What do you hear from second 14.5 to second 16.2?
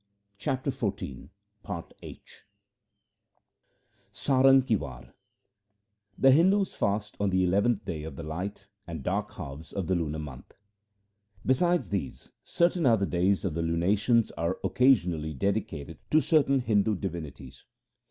occasionally dedicated to